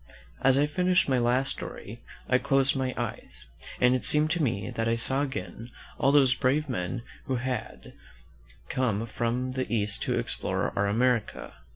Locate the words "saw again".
4.95-5.69